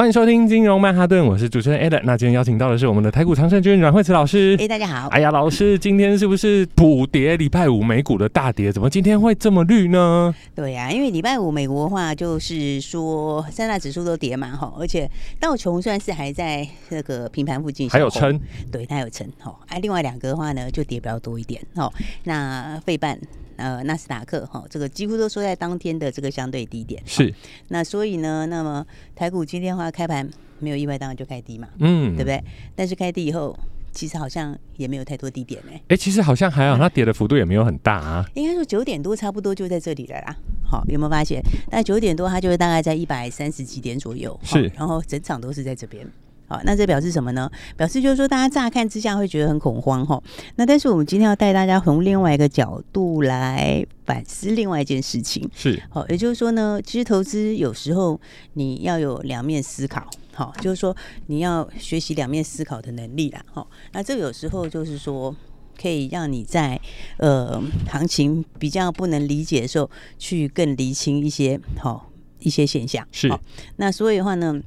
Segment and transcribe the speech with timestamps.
[0.00, 2.00] 欢迎收听金融曼哈顿，我是主持人 Ed。
[2.04, 4.56] 那今天邀请到的是我们的台股常胜军阮惠慈老师。
[4.58, 5.08] 哎，大家好。
[5.08, 7.36] 哎呀，老师，今天是不是补跌？
[7.36, 10.34] 礼拜五美股的大跌，怎么今天会这么绿呢？
[10.54, 15.06] 对呀、啊，因为礼拜五美国的话，就是说三大指数都跌嘛，哈，而且
[15.38, 18.40] 道琼算是还在那个平盘附近，还有撑，
[18.72, 19.54] 对，它有撑，哈。
[19.66, 21.92] 哎，另外两个的话呢，就跌比较多一点，哈。
[22.24, 23.20] 那费半。
[23.60, 27.00] 呃，纳斯达克哈，这个几乎都收在当天的这个相对低点。
[27.04, 27.32] 是，
[27.68, 32.42] 那所以呢，那么台股今天的话开盘没有意外，当然就开低嘛，嗯，对不对？
[32.74, 33.54] 但是开低以后，
[33.92, 35.76] 其实好像也没有太多低点哎、欸。
[35.76, 38.24] 哎、欸，其实好像还好，它跌的幅度也没有很大啊。
[38.34, 40.36] 应该说九点多差不多就在这里了啦。
[40.64, 41.42] 好，有没有发现？
[41.70, 44.38] 那九点多它就是大概在一百三十几点左右。
[44.42, 46.06] 是，然后整场都是在这边。
[46.50, 47.48] 好，那这表示什么呢？
[47.76, 50.20] 表示就是说，大家乍看之下会觉得很恐慌哈。
[50.56, 55.48] 那但是我们今天要带大家从另外一个角度来反思另外一件事情。
[55.54, 58.20] 是，好，也就是说呢，其实投资有时候
[58.54, 60.96] 你要有两面思考，好，就是说
[61.28, 63.40] 你要学习两面思考的能力啦。
[63.52, 65.32] 好，那这有时候就是说
[65.80, 66.80] 可以让你在
[67.18, 69.88] 呃行情比较不能理解的时候，
[70.18, 72.10] 去更厘清一些好
[72.40, 73.06] 一些现象。
[73.12, 73.32] 是，
[73.76, 74.60] 那所以的话呢。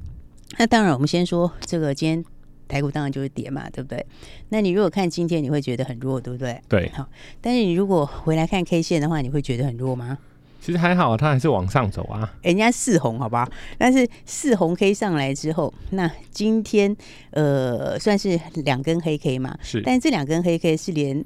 [0.58, 2.26] 那当然，我们先说这个，今天
[2.68, 4.06] 台股当然就是跌嘛，对不对？
[4.50, 6.59] 那你如果看今天，你会觉得很弱，对不对？
[6.68, 6.90] 对。
[6.94, 7.08] 好，
[7.42, 10.18] 但是你如果回来看 K 线的话，你会觉得很弱吗？
[10.62, 12.34] 其实还好，它还是往上走啊。
[12.42, 13.46] 人家四红，好吧？
[13.78, 16.96] 但是四红 K 上来之后，那今天
[17.31, 19.58] 呃算是两根黑 K 嘛？
[19.62, 19.81] 是。
[19.81, 21.22] 但是这两根黑 K 是连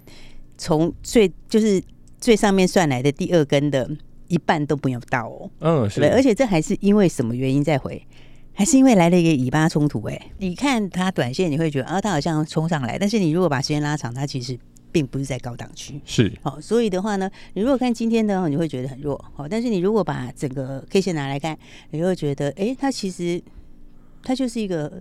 [0.57, 1.79] 从最就是
[2.19, 3.87] 最上面算来的第二根的
[4.27, 5.49] 一半都没有到哦。
[5.59, 5.99] 嗯，是。
[5.99, 8.01] 对，而且这还是因为什么原因再回？
[8.57, 14.57] 还是因为来了一个以巴冲突哎、欸，你看它短线你会觉得啊，它好像冲上来，但是你如果把时间拉长，它其实
[14.91, 16.33] 并不是在高档区，是。
[16.41, 21.55] 好，所以的话呢，你如果看今天的，你会觉得很弱，好，但是你如果把整个 K 线拿来看，
[21.91, 23.39] 你会觉得，哎、欸，它其实
[24.23, 24.99] 它就是一个。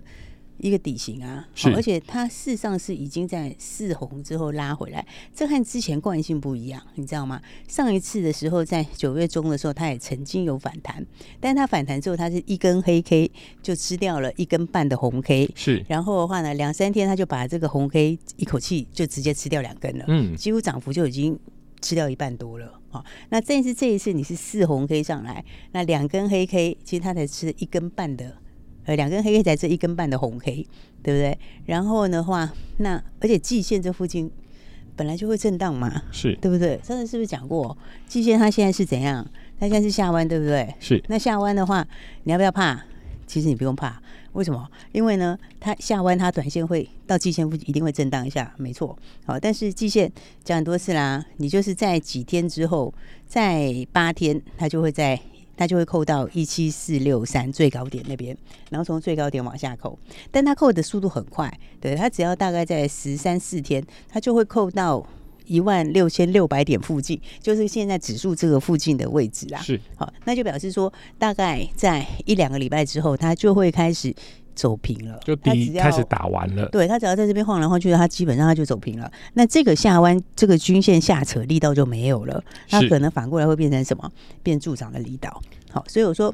[0.59, 7.41] 一个底型啊，是，而且它事实上是已经在四红之后拉回来，这和之前惯性不一样，你知道吗？
[7.67, 11.05] 上一次的时候，在九月中的时候，它也曾经有反弹，
[11.39, 13.31] 但是它反弹之后，它是一根黑 K
[13.61, 21.37] 就吃掉了一根半的红 K，是，然后的话呢，两三天它就把这个红 K 一口气就直接吃掉两根了，嗯，几乎涨幅就已经
[21.81, 28.37] 吃掉一半多了，好，那这次这一次你是四红 K 上来，那两根黑 K 其实它才吃一根半的。
[28.87, 30.65] 呃，两根黑黑在这一根半的红黑
[31.03, 31.37] 对不对？
[31.65, 34.31] 然后的话，那而且季线这附近
[34.95, 36.79] 本来就会震荡嘛，是对不对？
[36.81, 37.77] 上次是不是讲过，
[38.07, 39.29] 季线它现在是怎样？
[39.59, 40.73] 它现在是下弯，对不对？
[40.79, 41.03] 是。
[41.09, 41.85] 那下弯的话，
[42.23, 42.81] 你要不要怕？
[43.27, 44.65] 其实你不用怕，为什么？
[44.93, 48.97] 因为呢，它下弯，它短线会到季线附近一定会震荡一下，没错。
[49.25, 50.09] 好，但是季线
[50.45, 52.93] 讲很多次啦，你就是在几天之后，
[53.27, 55.19] 在八天，它就会在。
[55.57, 58.37] 它就会扣到一七四六三最高点那边，
[58.69, 59.99] 然后从最高点往下扣，
[60.31, 61.51] 但它扣的速度很快，
[61.81, 65.05] 对，它只要大概在十三四天，它就会扣到
[65.45, 69.59] 一万六千六百点附近，就是现在指数这个附近的位置啦。
[69.59, 74.15] 是，好，那就表示说，大概在一两个礼拜之后，它就会开始。
[74.57, 76.67] 走平了，就第一开始打完了。
[76.69, 79.09] 对，他只要在这边晃来晃去，他基本上他就走平了。
[79.35, 84.11] 那这个下弯，这个均线下扯力道就没有了，它可能反过来会变成什么？
[84.41, 85.41] 变助长的力道。
[85.69, 86.33] 好，所以我说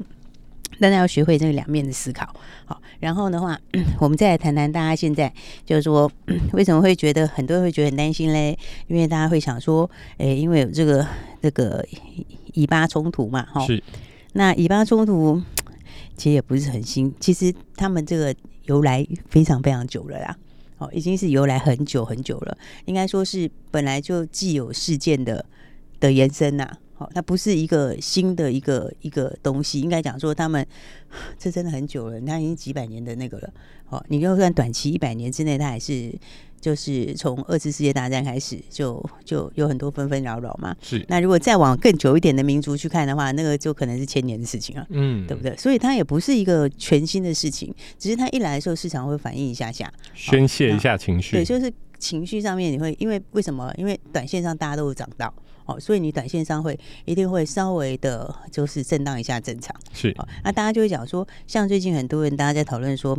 [0.80, 2.34] 大家要学会这个两面的思考。
[2.64, 3.60] 好，然后的话，
[4.00, 5.30] 我们再来谈谈大家现在
[5.66, 6.10] 就是说
[6.54, 8.58] 为什么会觉得很多人会觉得很担心嘞？
[8.86, 11.06] 因为大家会想说，哎，因为有这个
[11.42, 11.84] 这个
[12.54, 13.82] 以巴冲突嘛，哈，是。
[14.32, 15.42] 那以巴冲突。
[16.16, 20.36] 其实也不是很新，其实他们这个由来非常非常久了啦，
[20.78, 22.56] 哦，已经是由来很久很久了，
[22.86, 25.44] 应该说是本来就既有事件的
[26.00, 30.66] 的延伸呐，好，它不是一个新的一个一个东西，应该讲说他们
[31.38, 33.52] 这真的很久了，你看已经几百年的那个了，
[33.86, 36.12] 好，你就算短期一百年之内，它还是
[36.64, 40.74] 就是从二次世界大战开始就就有很多纷纷扰扰嘛。
[40.80, 41.04] 是。
[41.10, 45.54] 那如果再往更久一点的民族去看的话，那个就可能是千年的事情了，嗯，对不对？
[45.58, 51.36] 所以它也不是一个全新的事情，只是它一来的时候市场会反应一下下，宣泄一下情绪。
[51.36, 53.70] 对，就是情绪上面你会因为为什么？
[53.76, 55.30] 因为短线上大家都有涨到。
[55.66, 59.74] 哦，所以你短线上会一定会稍微的，就是震荡一下正常。
[59.94, 63.16] 是，哦，那大家就会讲说，像最近很多人大家在讨论说，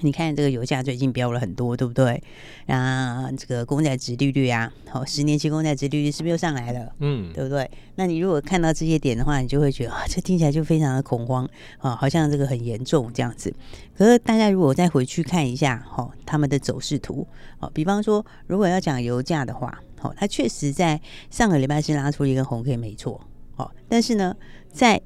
[0.00, 2.22] 你看这个油价最近飙了很多，对不对？
[2.66, 6.92] 啊，这个公债值利率啊，好，哦，十年期公债值利率是不是又上来了？
[6.98, 7.70] 嗯，对不对？
[7.94, 11.48] 那你如果看到这些点的话，你就会觉得啊，这听起来就非常的恐慌
[11.78, 13.54] 啊，好像这个很严重这样子。
[13.96, 17.26] 可是大家如果再回去看一下，哦，他们的走势图，
[17.60, 19.80] 哦，比方说，如果要讲油价的话。
[20.02, 23.18] 哦，它确实在上个礼拜是拉出一根红 K，没错。
[23.56, 24.36] 哦，但是呢，
[24.70, 25.00] 在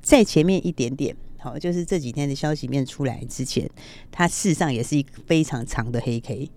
[0.00, 3.68] 在前面一点点，好，就是这几天的消息面出来之前，
[4.12, 6.50] 它事实上也是一个非常长的黑 K，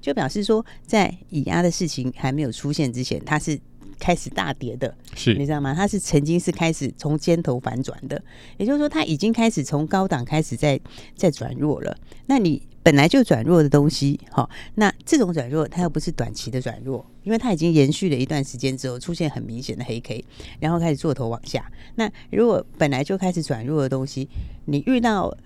[0.00, 3.60] 就表示说，在以压的事情还没有出现之前，它是
[3.98, 5.74] 开始大跌的，是你知道吗？
[5.74, 8.22] 它是曾经是开始从尖头反转的，
[8.56, 10.80] 也就是说，它已经开始从高档开始在
[11.14, 11.96] 在转弱了。
[12.26, 12.62] 那你。
[12.82, 20.24] 本来就转弱的东西，好，那这种转弱它又不是短期的转弱，因为它已经延续了一段时间之后，出现很明显的黑 K，
[20.58, 21.70] 然后开始做头往下。
[21.96, 24.28] 那如果本来就开始转弱的东西，
[24.64, 25.36] 你遇到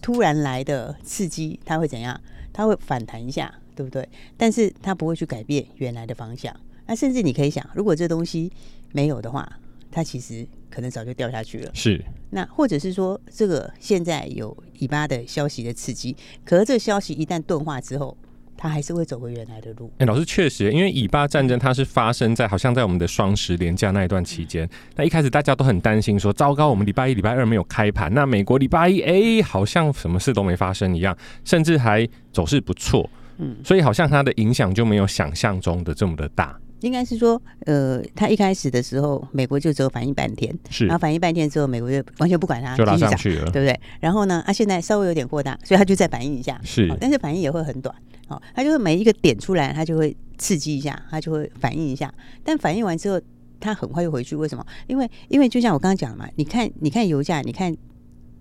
[0.00, 2.20] 突然来的刺激，它会怎样？
[2.52, 4.08] 它会反弹一下，对不对？
[4.36, 6.54] 但是它不会去改变原来的方向。
[6.86, 8.52] 那甚至你可以想，如果这东西
[8.90, 11.70] 没有的话，它其实可能早就掉下去了。
[11.74, 12.04] 是。
[12.34, 18.16] 那或者是说，这个现在有以巴的消息的刺激，可是这个消息一旦钝化之后，
[18.56, 19.88] 它还是会走回原来的路。
[19.98, 24.66] 哎、欸，老师确实，因为以巴战争它是发生在好像在我们的双十连假那一段期间。
[24.96, 31.14] 那一开始大家都很担心，说糟糕，我们礼拜一、礼拜二没有开盘，那美国礼拜一，哎、欸，好像什么事都没发生一样，
[31.44, 33.08] 甚至还走势不错。
[33.36, 36.58] 嗯，所以好像它的影响就没有想象中的这么的大。
[36.82, 43.78] 应该是说，呃，他一开始的时候，美国就只有反应半天，是，然后反应半天之后，美国就完全不管它，就拉上去了，对不对？
[44.00, 47.94] 然后呢，啊，现在稍微有点过大，所以他就再反应一下，是，但是反应也会很短，
[48.26, 52.12] 好，他就会每一个点出来，他就会刺激一下，他就会反应一下，
[52.44, 53.20] 但反应完之后，
[53.60, 54.66] 他很快又回去，为什么？
[54.86, 57.74] 因为，因为就像我刚刚讲的嘛，你看，你看油价，你看。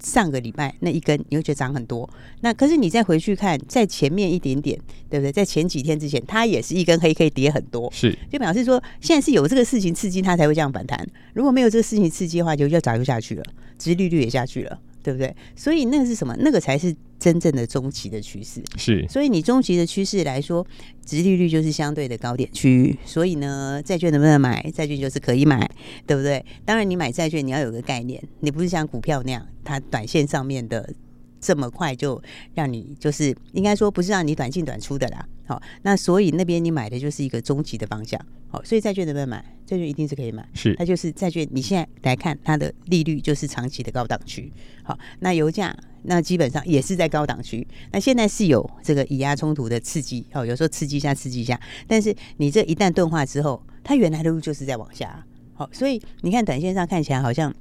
[0.03, 2.09] 上个礼拜那一根，你会觉得涨很多。
[2.41, 4.77] 那可是你再回去看，在前面一点点，
[5.09, 5.31] 对不对？
[5.31, 11.07] 在前几天之前，它也是一根黑可以跌很多，是就表示说，现在是有这个事情刺激它才会这样反弹。
[11.33, 13.43] 如果没有这个事情刺激的话，就就早就下去了，
[13.77, 14.79] 殖利率也下去了。
[15.03, 15.35] 对不对？
[15.55, 16.35] 所以那个是什么？
[16.41, 18.63] 那个才是真正的中期的趋势。
[18.77, 20.65] 是，所以你中期的趋势来说，
[21.05, 22.97] 殖利率就是相对的高点区域。
[23.05, 24.59] 所以呢，债券能不能买？
[24.71, 25.69] 债券就是可以买，
[26.07, 26.43] 对不对？
[26.65, 30.91] 当然，你买债券你要有个概念，你不是像股票那样，它短线上面的
[31.39, 32.19] 这么快就
[32.55, 35.23] 让你就是应该说不是让你短进短出的啦。
[35.45, 38.19] 好，那所以那边你买的就是一个中期的方向。
[38.47, 39.45] 好，所以债券能不能买？
[39.71, 41.47] 债券一定是可以买，是它就是债券。
[41.49, 44.51] 你现在来看它的利率就是长期的高档区。
[44.83, 47.65] 好，那油价那基本上也是在高档区。
[47.93, 51.57] 那现在是有这个以压冲突的刺激，哦，有时候刺激一下，刺激一下。
[51.87, 55.25] 但是你这一旦钝化之后，它原来的路就是在往下。
[55.53, 57.53] 好，所以你看短线上看起来好像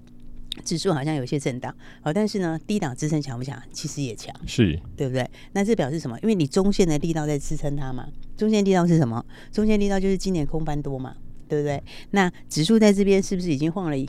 [0.64, 1.72] 指数好像有些震荡，
[2.02, 3.56] 好，但是呢，低档支撑强不强？
[3.72, 5.30] 其实也强，是对不对？
[5.52, 6.18] 那这表示什么？
[6.22, 8.08] 因为你中线的力道在支撑它嘛。
[8.36, 9.24] 中线力道是什么？
[9.52, 11.14] 中线力道就是今年空翻多嘛，
[11.50, 11.82] 对不对？
[12.12, 14.08] 那指数在这边是不是已经晃了一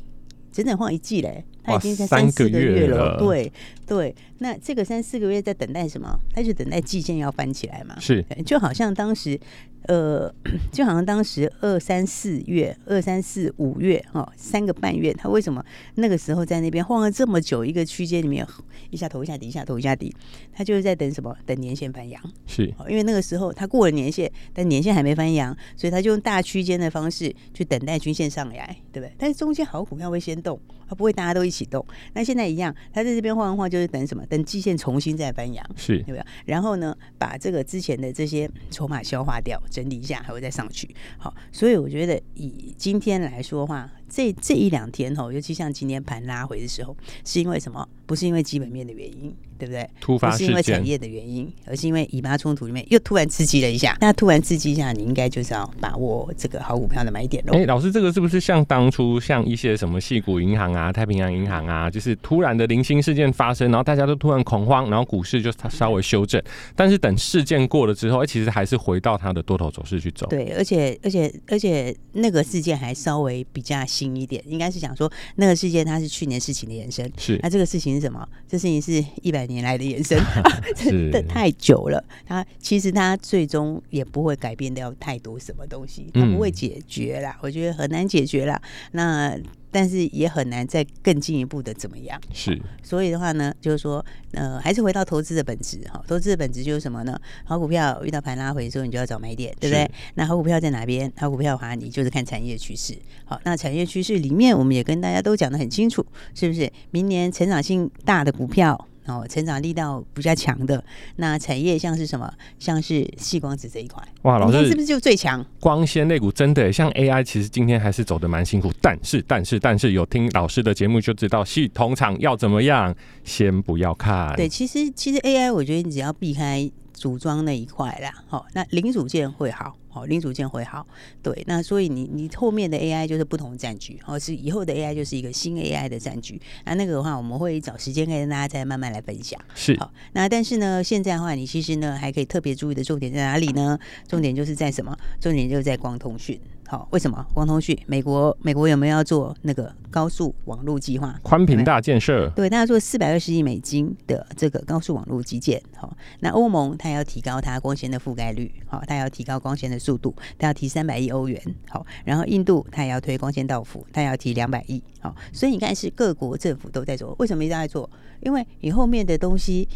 [0.51, 1.43] 整整晃一季嘞？
[1.63, 3.17] 它已经在三四个月了。
[3.17, 3.51] 对
[3.85, 6.17] 对，那这个三四个月在等待什么？
[6.33, 7.99] 它就等待季线要翻起来嘛。
[7.99, 9.39] 是，就好像当时。
[9.87, 10.33] 呃，
[10.71, 15.63] 就好像当时二三四月、二三四五月哈、哦，三个半月，他为什么
[15.95, 17.65] 那个时候在那边晃了这么久？
[17.65, 18.45] 一个区间里面，
[18.89, 20.13] 一下头一下底，一下头一下底，
[20.53, 21.35] 他就是在等什么？
[21.45, 22.21] 等年限翻阳。
[22.45, 29.13] 是，因为那个时候他过了年限，但年限还没翻阳，所以他就用大区间的方式去等待均线上来，对不对？
[29.17, 30.59] 但是中间好股票会先动，
[30.91, 31.85] 它不会大家都一起动。
[32.11, 34.25] 那现在一样，他在这边晃完晃，就是等什么？
[34.25, 36.25] 等季线重新再翻阳，是，对不对？
[36.45, 39.57] 然后呢，把这个之前的这些筹码消化掉。
[39.69, 40.93] 整理一下，还会再上去。
[41.17, 46.93] 好，所以我觉得以今天来说的话，这这一两天吼，尤其像今天盘拉回的时候，
[47.23, 47.87] 是因为什么？
[48.11, 49.89] 不是因为基本面的原因，对不对？
[50.01, 53.97] 突发是因为产业的原因，而是因为以巴冲突里面又突然刺激了一下。
[54.01, 57.53] 那突然刺激一下，你应该就是要把握这个好股票的买点喽。
[57.53, 66.43] 哎，老师，这个是不是像当初像一些什么矽谷银行啊、太平洋银行啊，就是突然的零星事件发生，然后大家都突然恐慌，然后股市就稍微修正，
[66.75, 70.27] 但是等事件过了之后，哎，其实还是回到它的多头走势去走。
[70.27, 77.09] 对，而且而且而且那个事件还稍微比较新一点，应该是讲说那个事件它是去年事情的延伸。
[77.17, 78.00] 是，那这个事情。
[78.01, 78.27] 什么？
[78.47, 80.19] 这事情是一百年来的延伸，
[80.75, 82.03] 真的太久了。
[82.25, 87.31] 它其实它最终也不会改变掉太多什么东西，它不会解决啦。
[87.35, 88.61] 嗯、我觉得很难解决啦。
[88.91, 89.39] 那。
[89.71, 92.19] 但是也很难再更进一步的怎么样？
[92.33, 96.03] 是，所以的话呢，就是说，呃，还是回到投资的本质哈。
[96.07, 97.19] 投资的本质就是什么呢？
[97.45, 99.89] 好股票遇到盘拉回的时候，你就要找买点，对不对？
[100.15, 101.11] 那好股票在哪边？
[101.15, 102.95] 好股票的话，你就是看产业趋势。
[103.25, 106.71] 好，那产业趋势里面，我们也跟大家都讲的很清楚，是不是？
[106.91, 108.87] 明年成长性大的股票。
[109.07, 110.83] 哦，成长力道比较强的
[111.15, 112.31] 那产业像是什么？
[112.59, 114.01] 像是细光子这一块。
[114.21, 115.43] 哇，老师是不是就最强？
[115.59, 118.71] 光纤类股真的像 AI，其实今天还是走的蛮辛苦。
[118.81, 124.35] 但是，但是，但是有听老师的节目就知道，系统厂要怎么样，先不要看。
[124.35, 129.75] 对，其实其实 AI，我觉得你只要避开组装那一块啦，好，那零组件会好。
[129.91, 130.87] 好，零组件会好，
[131.21, 139.39] 对，那所以你你后面的 AI 就是不同战局，哦，是以后的 AI 就是一个新 AI 的战局，那那个的话我们会找时间跟大家再慢慢来分享。
[139.53, 143.77] 是，好，那但是呢，现在的话你其实呢还可以特别注意的重点在哪里呢？
[144.07, 144.97] 重点就是在什么？
[145.19, 146.39] 重点就是在光通讯。
[146.71, 147.77] 好，为什么光通讯？
[147.85, 151.19] 美国美国有没有要做那个高速网络计划？
[151.21, 152.29] 宽频大建设。
[152.29, 155.61] 对，他要做四百二十亿美金的这个高速网络基建。
[155.75, 158.49] 好，那欧盟它要提高它光纤的覆盖率。
[158.67, 161.37] 好，它要提高光纤的速度，它要提三百亿欧元。
[161.67, 164.81] 好，然后印度它也要推光纤到府，它要提两百亿。
[165.01, 167.13] 好，所以你看是各国政府都在做。
[167.19, 167.89] 为什么一直在做？
[168.21, 169.67] 因为你后面的东西，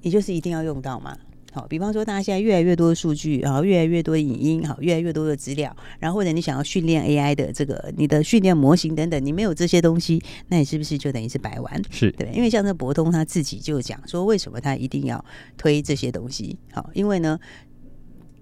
[0.00, 1.16] 你就是一定要用到嘛。
[1.52, 11.82] 好，比方说，大家现在越来越多的数据，然后越来越多的影音，好，越来越多的资料，然后或者你想要训练 AI 的这个你的训练模型等等，你没有这些东西，那你是不是就等于是白玩？
[11.90, 15.24] 是对，因为像这博通他自己就讲说，为什么他一定要
[15.56, 16.56] 推这些东西？
[16.72, 17.38] 好，因为呢。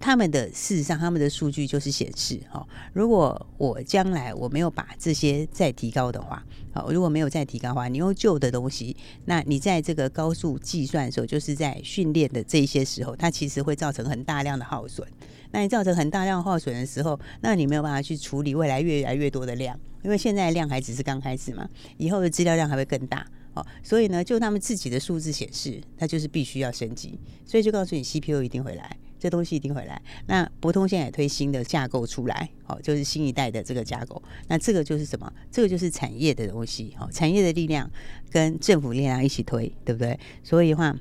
[0.00, 6.42] 他们的事实上，他们的数据就是显示，哈，如果我将来我没有把这些再提高的话，
[6.73, 15.07] 好，如果没有再提高的话，你用旧的东西，那你在这个高速计算的时候，就是在训练的这一些时候，它其实会造成很大量的耗损。
[15.52, 28.97] 那你造成很大量耗损的时候，那你没有办法去处理未来越来越多的量，因为现在的量还只是刚开始嘛，以后的资料量还会更大，哦，所以呢，就他们自己的数字显示，它就是必须要升级，所以就告诉你 CPU 一定会来。
[29.21, 30.03] 这东西一定会来。
[30.27, 34.21] 那博通现在也推新的架构出来，好，就是新一代的这个架构。
[34.49, 35.33] 那这个就是什么？
[35.53, 37.89] 这个就是产业的东西，好，产业的力量
[38.31, 40.19] 跟政府力量一起推，对不对？
[40.43, 40.99] 所以的话。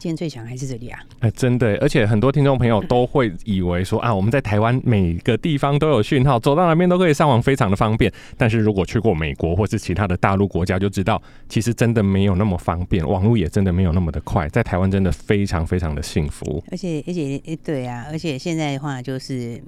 [0.00, 0.98] 今天最强还是这里啊！
[1.18, 8.10] 哎、欸，真的，而且很多听众朋友都会以为说啊，我们在台湾每个地方都有讯号，走到哪边都可以上网，非常的方便。
[8.38, 14.48] 但是如果去过美国或是其他的大陆国家，就知道其实真的没有那么方便，网络也真的没有那么的快。
[14.48, 16.64] 在台湾真的非常非常的幸福。
[16.70, 19.62] 而且而且对啊，而且现在的话就是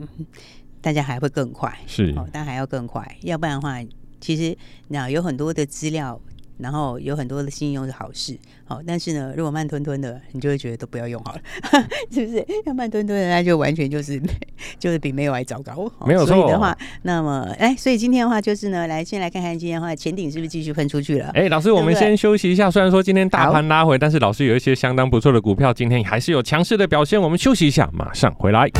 [0.81, 3.79] 大家还会更快，是，哦，但还要更快，要不然的话，
[4.19, 4.57] 其实
[4.89, 6.19] 那有很多的资料。
[6.59, 11.41] 然后有很多的信用是好事，好，但是呢，如果慢吞吞的，你就会觉得都不要用好了，
[12.11, 12.45] 是不是？
[12.67, 14.21] 要慢吞吞的，那就完全就是
[14.79, 15.91] 就是比没有还糟糕。
[16.07, 16.37] 没有错。
[16.37, 21.31] 所以的话，那么哎，所以今天的话就是呢，来先来看看今天的话，前顶是不是继续喷出去了？
[21.35, 22.71] 哎，老师，我们先休息一下。
[22.71, 27.21] 虽然说今天大盘拉回，但是老师有一些相当不错的股票，今天还是有强势的表现。
[27.21, 28.71] 我们休息一下，马上回来。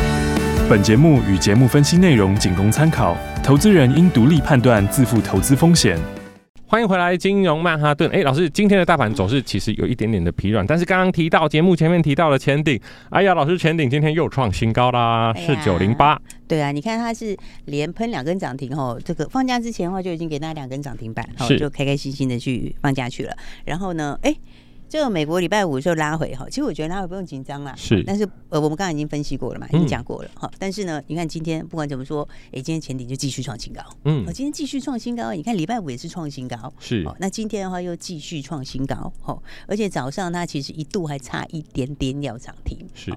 [0.69, 6.22] 本节目与节目分析内容仅供参考，投资人应独立判断，自负投资风险。
[6.73, 8.09] 欢迎回来，金融曼哈顿。
[8.09, 16.19] 哎，老师，今天的大盘走势其实有一点点的疲软，但是刚刚提到节目前面提到了前顶，哎呀，老师前顶今天又创新高啦，是九零八。
[16.47, 23.37] 对啊，你看它是连喷两根涨停哦，这个放假之前的话就已经给大家两根涨停板，好就开开心心的去放假去了。
[23.65, 24.35] 然后呢，哎。
[24.93, 39.35] 这个美国礼拜五就拉回哈，其实我觉得拉回不用紧张啦，是，但是呃我们刚刚已经分析过了嘛，已经讲过了哈、嗯，但是呢，你看今天不管怎么说，哎，今天前顶就继续创新高，嗯，今天继续创新高，你看礼拜五也是创新高，是，那今天的话又继续创新高，哈，
[39.65, 43.11] 而且早上它其实一度还差一点点要涨停，是。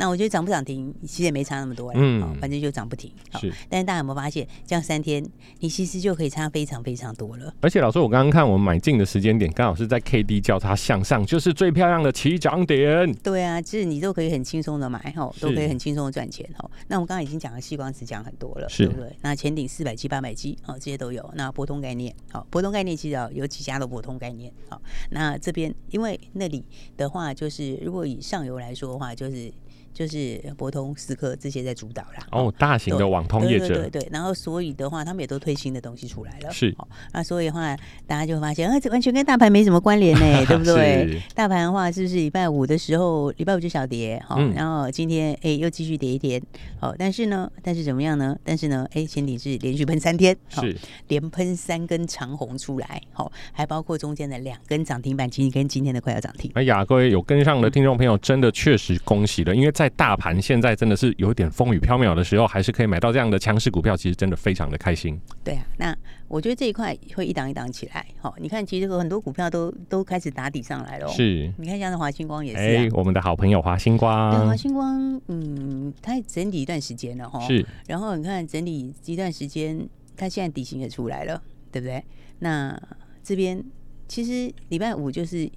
[0.00, 3.52] 那我觉得涨不涨停，其实也没差那么多，嗯，反正就涨不停，是。
[3.68, 5.22] 但是大家有没有发现，这样三天
[5.58, 7.52] 你其实就可以差非常非常多了。
[7.60, 13.12] 而且老师，我刚刚看我们买进的时间点，刚好是在 K D 交叉向上，就是最漂亮的起涨点。
[13.16, 16.70] 对啊，其实你都可以很轻松的买，哈，都可以很轻松的赚钱，哈。
[16.88, 19.14] 那我们刚刚已经讲了细光子讲很多了，对不对？
[19.22, 21.28] 那前顶四百 G、八百 G，哦，这些都有。
[21.34, 24.80] 那波通概念，好，波通概念其实有几家的波通概念，好。
[25.10, 26.64] 那这边因为那里
[26.96, 29.52] 的话，就是如果以上游来说的话，就是。
[29.92, 32.26] 就是博通、思科这些在主导啦。
[32.30, 34.08] 哦，大型的网通业者，对对对。
[34.12, 36.50] 然后所以的话，他们也都推新的东西出来了。
[36.50, 36.74] 是。
[37.12, 37.76] 那所以的话，
[38.06, 41.20] 大家就会发现，啊，这完全跟大盘没什么关联呢， 对不对？
[41.34, 46.40] 大盘的话，是不是礼拜五的时候，礼拜五就小跌，好，然后今天哎又继续跌一点，
[46.80, 48.36] 好，但是呢，但是怎么样呢？
[48.44, 50.76] 但是呢，哎，前提是连续喷三天，是
[51.08, 56.50] 连喷三根长红出来，好，还包括中间的两根涨停板，今天跟今天的快要涨停。
[56.54, 65.18] 哎呀，各位有跟上的听众朋友，真的确实恭喜了，因为在大盘现在真的是有点风雨飘渺的时候，还是可以买到这样的强势股票，其实真的非常的开心。
[65.44, 68.06] 对啊，那我觉得这一块会一档一档起来。
[68.20, 71.08] 好，你看，其实有很多股票都都开始打底上来了。
[71.08, 74.30] 是，你看像是华星光也是、啊，哎，我们的好朋友华星光。
[74.30, 77.40] 对，华星光，嗯，它整理一段时间了哈。
[77.40, 82.02] 是，然后你看整理一段时间，它现在底型也出来了，对不对？
[82.40, 82.80] 那
[83.22, 83.62] 这边
[84.06, 85.50] 其实礼拜五就是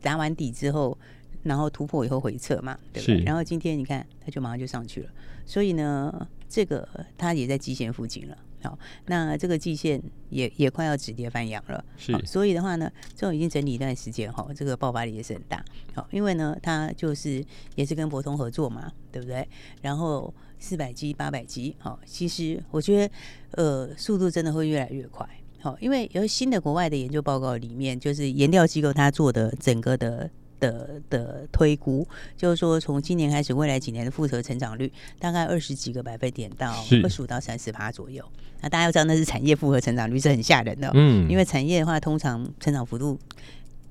[0.00, 0.96] 打完底之后。
[1.42, 3.22] 然后突破以后回撤嘛，对不对？
[3.24, 5.10] 然后今天你看，它就马上就上去了。
[5.46, 8.36] 所以呢，这个它也在季线附近了。
[8.62, 11.82] 好，那这个季线也也快要止跌翻阳了。
[11.96, 12.14] 是。
[12.26, 15.64] 所以的话呢，这种已经整理一段时间哈，这个爆发力也是很大。
[15.94, 17.42] 好，因为呢，它就是
[17.74, 19.48] 也是跟博通合作嘛，对不对？
[19.80, 23.14] 然后四百 G、八百 G，好，其实我觉得
[23.52, 25.26] 呃，速度真的会越来越快。
[25.60, 30.30] 好，因为有新的国外的研究报告里面，就是研调机构它做的整个的。
[30.60, 38.24] 的的推估就是说，从今年开始，未来几年的复合成长率大概二十几个百分点到二十五到三十趴左右。
[38.60, 40.90] 那大家要知道，那是产业复合成长率是很吓人的。
[40.94, 43.18] 嗯，因为产业的话，通常成长幅度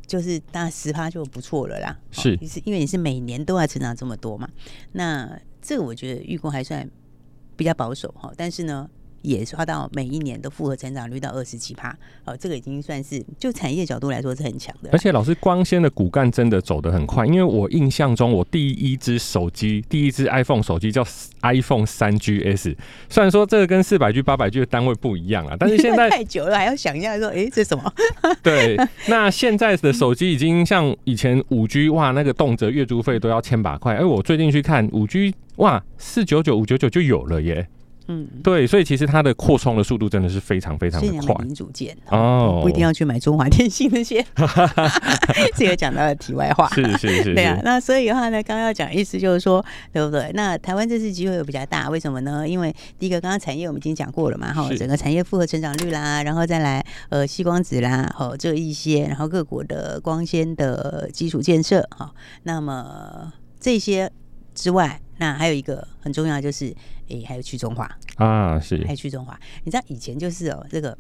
[0.06, 1.98] 就是大概十趴就不错了啦。
[2.12, 4.48] 是，是因为你是每年都要成长这么多嘛。
[4.94, 6.90] 那这个我觉得预估还算
[7.58, 8.90] 比较保守哈，但是呢。
[9.22, 11.96] 也刷到每一年的复合成长率到二十七趴，
[12.26, 14.90] 哦，这个已经算是就产业角度来说是很强的。
[14.92, 21.06] 而且老师光纤的骨干真的走得很快，因为我印象中我第一只手机，第一只 iPhone 手机叫
[21.42, 22.76] iPhone 三 GS，
[23.10, 27.94] 虽然说这个跟四百 G、八百 G 的单位不一样啊，但是 现在太久了，还要想一下说，哎、欸，这什么？
[28.44, 37.68] 对，那现在的手机已经像以前五 G，哇，那个动辄月租费都要千把块，哎，我最近去看五 G，哇，四九九、五九九就有了耶。
[38.12, 41.36] 嗯，对，所以其实它的扩充的速度真的是非常非常的快。
[41.44, 44.26] 零组件哦，不一定要去买中华电信那些。
[45.56, 47.60] 这个讲到了题外话，是是是，对啊。
[47.64, 49.64] 那所以的话呢，刚刚要讲意思就是说，
[49.94, 50.32] 对不对？
[50.34, 52.50] 那台湾这次机会又比较大，为什么呢？
[52.50, 62.12] 因为第一个，刚刚产业我们已经讲过了嘛，哈，整个产业复合成长率啦，然后再来呃，矽光子啦，好这一些，然后各国的光纤的基础建设，哈，
[62.42, 64.12] 那么这些
[64.56, 65.00] 之外。
[65.20, 66.66] 那还有一个很重要，就是
[67.10, 69.40] 诶、欸，还有去中华啊，是还有去中华。
[69.64, 70.98] 你知道以前就是哦，这个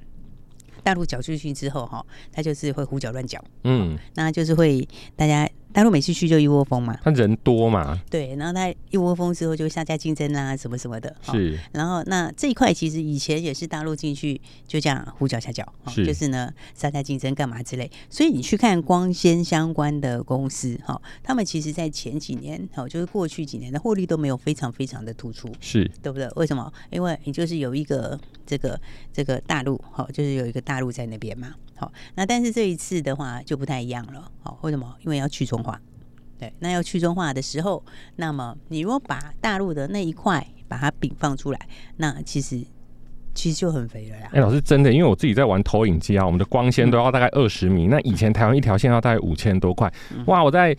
[0.83, 5.49] 大陆搅出去之后哈，他就是会胡搅乱搅，嗯，那就是会大家。
[5.71, 11.57] 大陆每次去就一窝蜂嘛，他人多嘛，对，然后他一窝蜂之后就下架竞争啊，什么什么的，是。
[11.71, 17.89] 然后那这一块其实以前也是大陆进去就这样胡搅瞎搅，是，就是呢下架竞争干嘛之类。
[18.09, 26.27] 所以你去看光纤相关的公司哈，他们其实在前几年哈，就是过去几年的获利都没有非常非常的突出，是对不对？
[26.35, 26.71] 为什么？
[26.89, 28.79] 因为你就是有一个这个
[29.13, 31.53] 这个大陆哈，就是有一个大陆在那边嘛。
[31.79, 34.29] 好，那但是这一次的话就不太一样了。
[34.43, 34.93] 好，为什么？
[35.01, 35.79] 因为要去中化。
[36.37, 37.81] 对，那要去中化的时候，
[38.17, 41.59] 那么你如果把大陆的那一块把它饼放出来，
[41.97, 42.61] 那其实
[43.33, 44.29] 其实就很肥了呀。
[44.33, 49.91] 哎，老师真的，因为我自己在玩投影机啊，我们的光纤都要大概二十米，嗯，那以前台湾一条线要大概五千多块，
[50.27, 50.75] 哇，我在。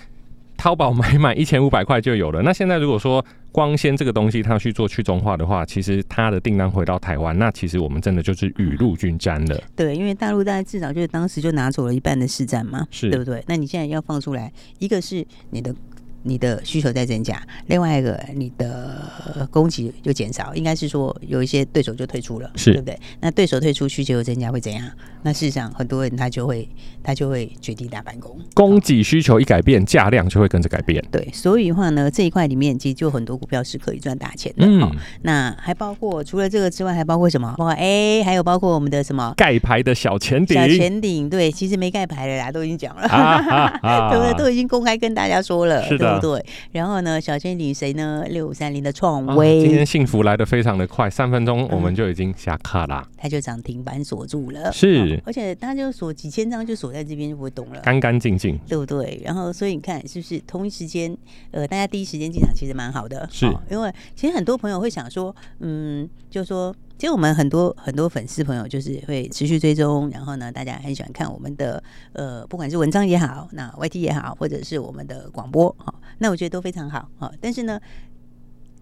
[0.61, 2.43] 淘宝买买一千五百块就有了。
[2.43, 9.59] 那现在如果说光纤这个东西它去做去中化的话，其实它的订单回到台湾，那其实我们真的就是雨露均沾了。
[9.75, 13.43] 对，因为大陆大概至少就是当时就拿走了一半的市占嘛，是，对不对？
[13.47, 15.75] 那你现在要放出来，一个是你的。
[16.23, 22.99] 你的需求在增加，另外一个你的供给就减少，应该是说有一些对手就退出了，是，对不对？
[23.21, 24.85] 那对手退出，需求又增加会怎样？
[25.23, 26.67] 那事实上很多人他就会
[27.03, 31.03] 他就会决定大反攻，供给需求一改变，价量就会跟着改变。
[31.11, 34.65] 对，所以的话呢，这一块里面其实就很多股票是可以赚大钱的。
[34.67, 34.91] 嗯，
[35.23, 37.55] 那还包括除了这个之外，还包括什么？
[37.59, 44.45] 包括哎，还有包括我们的什么盖牌的小前顶，小前顶对，其实没盖牌的啦，都已经讲了，啊啊啊、对不 对？
[44.45, 46.10] 都已经公开跟大家说了，是的。
[46.19, 48.25] 对，然后呢，小仙女谁呢？
[48.31, 53.07] 六五三零的创威，今天幸福来的非常的快，三分钟我们就已经下课啦。
[53.17, 59.21] 它就涨停板锁住了，是，而且它就锁几千张，就锁在这边就不会动了，干干净净，对不对？
[59.25, 61.17] 然后所以你看是不是同一时间，
[61.51, 66.75] 呃，大家第一时间进场其实蛮好的，是，因为其实很多朋友会想说，嗯，就说。
[67.01, 71.83] 其实我们很多很多粉丝朋友就是会持续追踪，然后呢，大家很喜欢看我们的
[72.13, 77.33] 呃，不管是文章也好，那 YT 也好，或者是我们的广播，哈，那我觉得都非常好，哈。
[77.41, 77.81] 但是呢，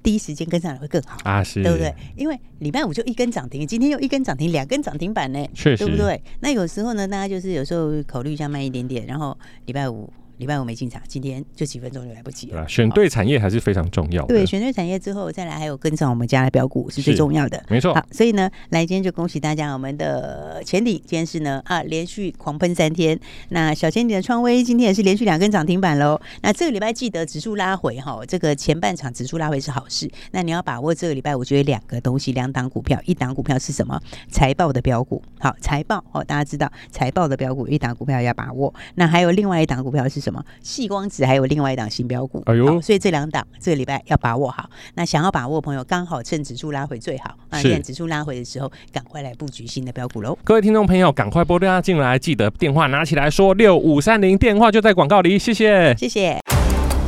[0.03, 1.95] 第一时间跟上来会更好啊，是，对不对？
[2.17, 6.21] 因为礼拜五就一根涨停，今天又一根涨停，两根涨停板呢，确实，对不对？
[6.41, 10.13] 那有时候呢，大家就是有时候考虑一下慢一点点，然后礼拜五。
[10.39, 12.67] 礼拜五没进场，今天就几分钟就来不及了。
[12.69, 14.29] 选对产业还是非常重要的。
[14.29, 17.63] 对，选对产业之后，再来还有跟上我们家的标股是最重要的。
[17.69, 17.93] 没错。
[17.95, 23.19] 好，所以呢，来今天就恭喜大家，我们的前顶今天是呢啊连续狂喷三天。
[23.51, 26.21] 那小前顶的创威今天也是连续两根涨停板喽。
[26.43, 30.09] 那这个礼拜记得指数拉回哈，这个前半场指数拉回是好事。
[30.31, 34.01] 那你要把握这个礼拜，我觉得两个东西，两档股票，一档股票是什么？
[34.31, 35.21] 财报的标股。
[35.41, 38.73] 好，财报哦，大家知道财报的标股，一档股票要把握。
[38.95, 40.45] 那还有另外一档股票是什么？
[40.63, 41.25] 细光子。
[41.25, 44.69] 还有另外一档新标股，哎呦，所以这两档这个礼拜要把握好。
[44.95, 47.35] 那想要把握的朋友，刚好趁指数拉回最好。
[47.51, 50.39] 啊，趁指数拉回的时候，赶快来布局新的标股喽。
[50.45, 55.39] 各位听众朋友，赶快拨电话进来，记得电话拿起来说六五三零，电话就在广告里。
[55.39, 56.39] 谢谢，谢谢。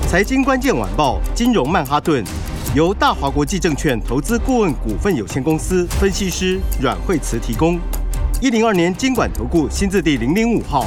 [0.08, 2.24] 财经关键晚报，金融曼哈顿，
[2.74, 7.78] 由大华国际证券投资顾问股份有限公司分析师阮惠慈提供。
[8.40, 10.86] 一零二年金管投顾新字第零零五号。